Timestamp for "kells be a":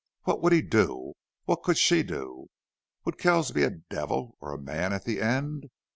3.19-3.69